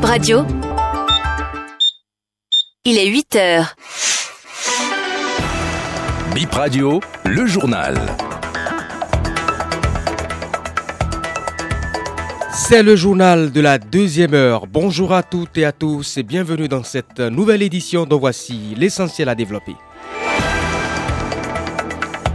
[0.00, 0.46] Bip Radio.
[2.86, 3.76] Il est 8 heures.
[6.34, 7.98] Bip Radio, le journal.
[12.54, 14.66] C'est le journal de la deuxième heure.
[14.66, 19.28] Bonjour à toutes et à tous et bienvenue dans cette nouvelle édition dont voici l'essentiel
[19.28, 19.74] à développer.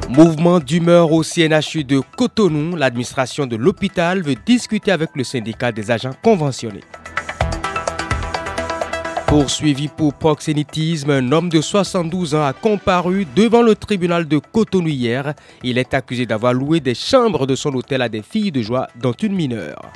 [0.09, 5.89] Mouvement d'humeur au CNHU de Cotonou, l'administration de l'hôpital veut discuter avec le syndicat des
[5.89, 6.84] agents conventionnés.
[9.35, 14.88] Poursuivi pour proxénétisme, un homme de 72 ans a comparu devant le tribunal de Cotonou
[14.88, 15.34] hier.
[15.62, 18.88] Il est accusé d'avoir loué des chambres de son hôtel à des filles de joie,
[18.95, 19.91] dont une mineure.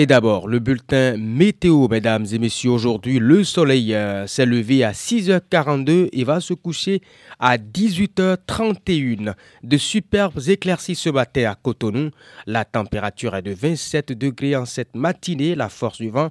[0.00, 2.70] Et d'abord, le bulletin météo, mesdames et messieurs.
[2.70, 7.02] Aujourd'hui, le soleil euh, s'est levé à 6h42 et va se coucher
[7.40, 9.34] à 18h31.
[9.64, 12.10] De superbes éclaircies ce matin à Cotonou.
[12.46, 15.56] La température est de 27 degrés en cette matinée.
[15.56, 16.30] La force du vent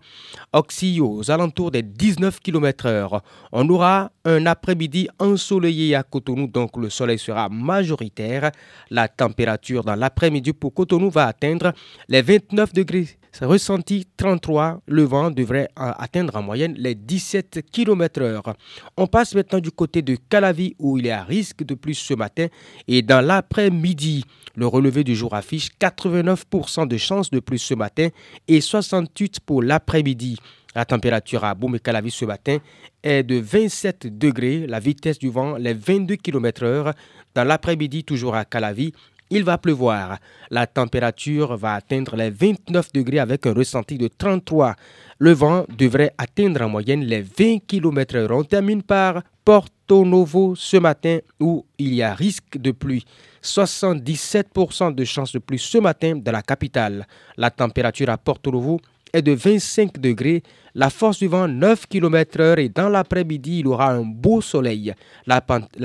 [0.54, 3.20] oscille aux alentours des 19 km/h.
[3.52, 8.50] On aura un après-midi ensoleillé à Cotonou, donc le soleil sera majoritaire.
[8.90, 11.74] La température dans l'après-midi pour Cotonou va atteindre
[12.08, 13.18] les 29 degrés
[13.58, 18.54] ressenti 33, le vent devrait atteindre en moyenne les 17 km/h.
[18.96, 22.14] On passe maintenant du côté de Calavi où il y a risque de plus ce
[22.14, 22.46] matin
[22.88, 24.26] et dans l'après-midi.
[24.56, 28.10] Le relevé du jour affiche 89% de chances de plus ce matin
[28.48, 30.38] et 68 pour l'après-midi.
[30.76, 32.60] La température à Boum et Calavi ce matin
[33.02, 36.94] est de 27 degrés, la vitesse du vent les 22 km/h.
[37.34, 38.94] Dans l'après-midi, toujours à Calavi,
[39.30, 40.18] il va pleuvoir.
[40.50, 44.76] La température va atteindre les 29 degrés avec un ressenti de 33.
[45.20, 48.32] Le vent devrait atteindre en moyenne les 20 km/h.
[48.32, 53.06] On termine par Porto Novo ce matin où il y a risque de pluie.
[53.44, 57.08] 77% de chance de pluie ce matin dans la capitale.
[57.38, 58.80] La température à Porto Novo
[59.14, 60.44] est de 25 degrés,
[60.76, 64.94] la force du vent 9 km/h et dans l'après-midi, il aura un beau soleil.
[65.26, 65.42] La,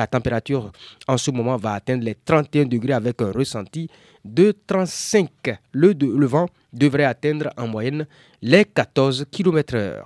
[0.07, 0.71] température
[1.09, 3.89] en ce moment va atteindre les 31 degrés avec un ressenti
[4.25, 5.29] de 35.
[5.73, 8.07] Le, vent devrait atteindre en moyenne
[8.43, 10.03] les 14 km/h.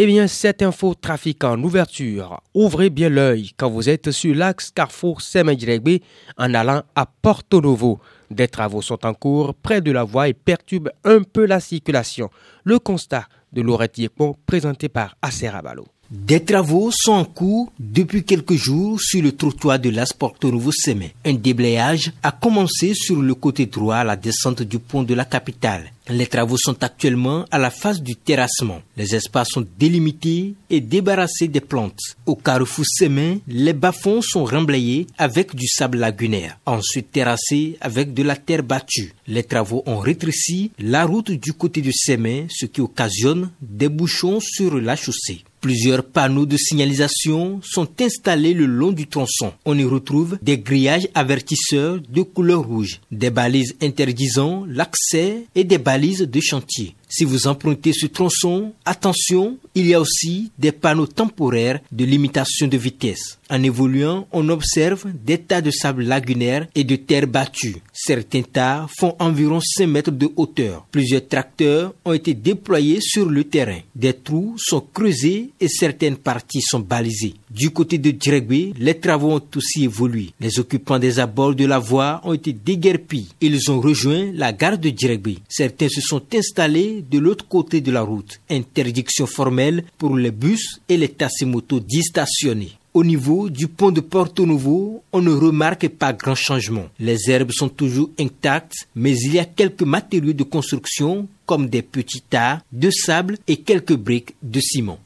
[0.00, 2.40] Eh bien, cette info trafic en ouverture.
[2.54, 5.98] Ouvrez bien l'œil quand vous êtes sur l'axe Carrefour Semejiregbe
[6.36, 7.98] en allant à Porto Novo.
[8.30, 12.30] Des travaux sont en cours près de la voie et perturbent un peu la circulation.
[12.64, 15.86] Le constat de Laurette Yekpon présenté par Acerabalo.
[16.10, 21.12] Des travaux sont en cours depuis quelques jours sur le trottoir de l'Asporto Nouveau Semé.
[21.26, 25.26] Un déblayage a commencé sur le côté droit à la descente du pont de la
[25.26, 25.92] capitale.
[26.08, 28.80] Les travaux sont actuellement à la phase du terrassement.
[28.96, 32.00] Les espaces sont délimités et débarrassés des plantes.
[32.24, 38.22] Au carrefour Sémin, les bas-fonds sont remblayés avec du sable lagunaire, ensuite terrassés avec de
[38.22, 39.12] la terre battue.
[39.26, 44.40] Les travaux ont rétréci la route du côté du Sémin, ce qui occasionne des bouchons
[44.40, 45.44] sur la chaussée.
[45.68, 49.52] Plusieurs panneaux de signalisation sont installés le long du tronçon.
[49.66, 55.76] On y retrouve des grillages avertisseurs de couleur rouge, des balises interdisant l'accès et des
[55.76, 56.94] balises de chantier.
[57.08, 62.68] Si vous empruntez ce tronçon, attention, il y a aussi des panneaux temporaires de limitation
[62.68, 63.38] de vitesse.
[63.50, 67.76] En évoluant, on observe des tas de sable lagunaire et de terre battue.
[67.94, 70.86] Certains tas font environ 5 mètres de hauteur.
[70.90, 73.80] Plusieurs tracteurs ont été déployés sur le terrain.
[73.94, 77.34] Des trous sont creusés et certaines parties sont balisées.
[77.50, 80.30] Du côté de Djregbe, les travaux ont aussi évolué.
[80.40, 83.28] Les occupants des abords de la voie ont été déguerpis.
[83.40, 85.38] Ils ont rejoint la gare de Djregbe.
[85.48, 88.40] Certains se sont installés de l'autre côté de la route.
[88.50, 92.72] Interdiction formelle pour les bus et les taximotos stationnés.
[92.94, 96.86] Au niveau du pont de Porto Novo, on ne remarque pas grand changement.
[96.98, 101.82] Les herbes sont toujours intactes, mais il y a quelques matériaux de construction comme des
[101.82, 104.98] petits tas de sable et quelques briques de ciment.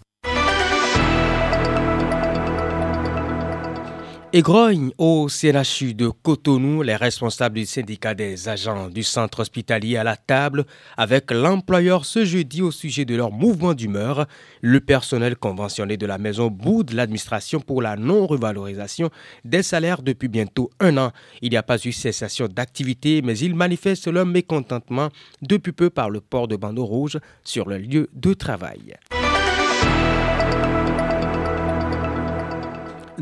[4.34, 9.98] Et grogne au CNHU de Cotonou, les responsables du syndicat des agents du centre hospitalier
[9.98, 10.64] à la table
[10.96, 14.26] avec l'employeur ce jeudi au sujet de leur mouvement d'humeur.
[14.62, 19.10] Le personnel conventionné de la maison boude l'administration pour la non-revalorisation
[19.44, 21.12] des salaires depuis bientôt un an.
[21.42, 25.10] Il n'y a pas eu cessation d'activité, mais ils manifestent leur mécontentement
[25.42, 28.94] depuis peu par le port de bandeau rouge sur le lieu de travail.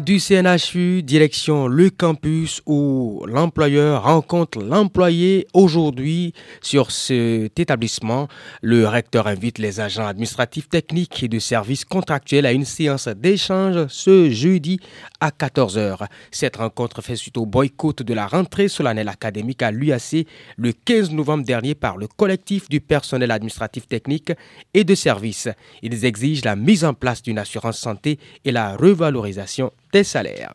[0.00, 6.32] Du CNHU, direction le campus où l'employeur rencontre l'employé aujourd'hui
[6.62, 8.28] sur cet établissement.
[8.62, 13.86] Le recteur invite les agents administratifs techniques et de services contractuels à une séance d'échange
[13.88, 14.80] ce jeudi
[15.20, 16.06] à 14h.
[16.30, 20.26] Cette rencontre fait suite au boycott de la rentrée solennelle académique à l'UAC
[20.56, 24.32] le 15 novembre dernier par le collectif du personnel administratif technique
[24.72, 25.48] et de services.
[25.82, 30.54] Ils exigent la mise en place d'une assurance santé et la revalorisation des salaires.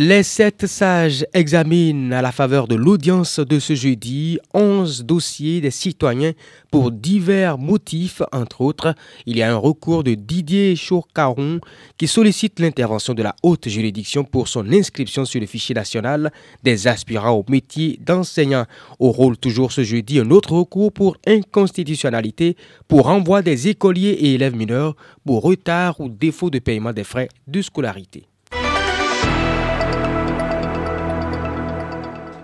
[0.00, 5.72] Les sept sages examinent à la faveur de l'audience de ce jeudi 11 dossiers des
[5.72, 6.34] citoyens
[6.70, 8.94] pour divers motifs, entre autres.
[9.26, 11.58] Il y a un recours de Didier Chourcaron
[11.96, 16.30] qui sollicite l'intervention de la haute juridiction pour son inscription sur le fichier national
[16.62, 18.66] des aspirants au métier d'enseignant.
[19.00, 22.56] Au rôle toujours ce jeudi, un autre recours pour inconstitutionnalité
[22.86, 24.94] pour renvoi des écoliers et élèves mineurs
[25.26, 28.27] pour retard ou défaut de paiement des frais de scolarité.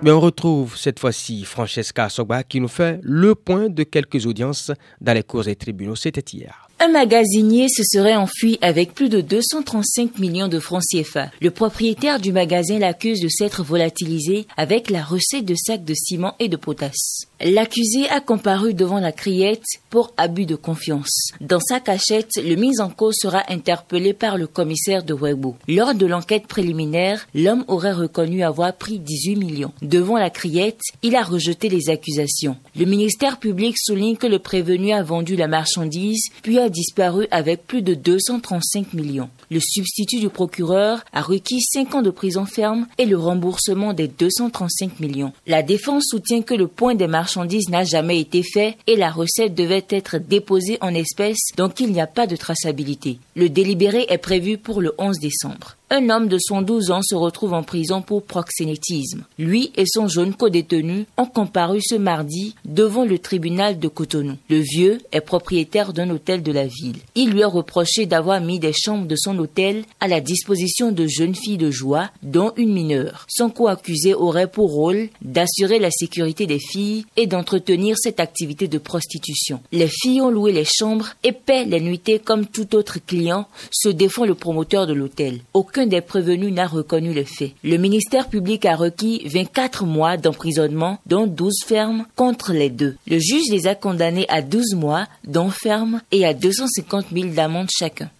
[0.04, 4.70] Mais on retrouve cette fois-ci Francesca Sogba qui nous fait le point de quelques audiences
[5.00, 5.96] dans les cours et tribunaux.
[5.96, 6.68] C'était hier.
[6.84, 11.30] Un magasinier se serait enfui avec plus de 235 millions de francs CFA.
[11.40, 16.34] Le propriétaire du magasin l'accuse de s'être volatilisé avec la recette de sacs de ciment
[16.40, 17.22] et de potasse.
[17.40, 21.30] L'accusé a comparu devant la criette pour abus de confiance.
[21.40, 25.56] Dans sa cachette, le mis en cause sera interpellé par le commissaire de Webo.
[25.66, 29.72] Lors de l'enquête préliminaire, l'homme aurait reconnu avoir pris 18 millions.
[29.80, 32.56] Devant la criette, il a rejeté les accusations.
[32.76, 37.66] Le ministère public souligne que le prévenu a vendu la marchandise puis a disparu avec
[37.66, 39.30] plus de 235 millions.
[39.50, 44.08] Le substitut du procureur a requis 5 ans de prison ferme et le remboursement des
[44.08, 45.32] 235 millions.
[45.46, 49.54] La défense soutient que le point des marchandises n'a jamais été fait et la recette
[49.54, 53.18] devait être déposée en espèces donc il n'y a pas de traçabilité.
[53.36, 57.52] Le délibéré est prévu pour le 11 décembre un homme de 112 ans se retrouve
[57.52, 59.24] en prison pour proxénétisme.
[59.38, 64.36] Lui et son jeune co-détenu ont comparu ce mardi devant le tribunal de Cotonou.
[64.48, 66.96] Le vieux est propriétaire d'un hôtel de la ville.
[67.14, 71.06] Il lui a reproché d'avoir mis des chambres de son hôtel à la disposition de
[71.06, 73.26] jeunes filles de joie, dont une mineure.
[73.28, 78.78] Son co-accusé aurait pour rôle d'assurer la sécurité des filles et d'entretenir cette activité de
[78.78, 79.60] prostitution.
[79.70, 83.90] Les filles ont loué les chambres et paient les nuitées comme tout autre client, se
[83.90, 85.40] défend le promoteur de l'hôtel.
[85.86, 87.54] Des prévenus n'a reconnu le fait.
[87.62, 92.96] Le ministère public a requis 24 mois d'emprisonnement, dont 12 fermes, contre les deux.
[93.06, 98.10] Le juge les a condamnés à 12 mois d'enferme et à 250 000 d'amende chacun.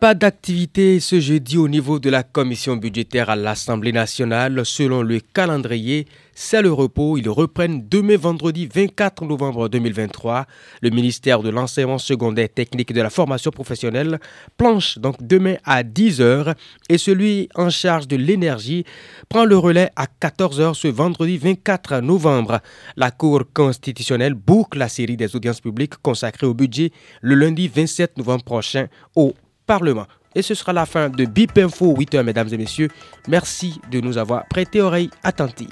[0.00, 4.64] Pas d'activité ce jeudi au niveau de la commission budgétaire à l'Assemblée nationale.
[4.64, 6.06] Selon le calendrier,
[6.40, 7.18] c'est le repos.
[7.18, 10.46] Ils reprennent demain vendredi 24 novembre 2023.
[10.82, 14.20] Le ministère de l'enseignement secondaire technique et de la formation professionnelle
[14.56, 16.54] planche donc demain à 10h
[16.88, 18.84] et celui en charge de l'énergie
[19.28, 22.60] prend le relais à 14h ce vendredi 24 novembre.
[22.96, 28.16] La Cour constitutionnelle boucle la série des audiences publiques consacrées au budget le lundi 27
[28.16, 28.86] novembre prochain
[29.16, 29.34] au
[29.66, 30.06] Parlement.
[30.36, 32.90] Et ce sera la fin de BIP Info 8h, mesdames et messieurs.
[33.26, 35.66] Merci de nous avoir prêté oreille attentive.